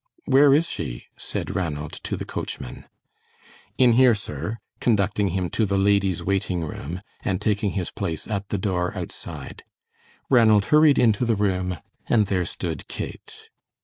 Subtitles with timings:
[0.25, 2.85] "Where is she?" said Ranald to the coachman.
[3.77, 8.49] "In here, sir," conducting him to the ladies' waiting room, and taking his place at
[8.49, 9.63] the door outside.
[10.27, 11.77] Ranald hurried into the room,
[12.09, 13.49] and there stood Kate.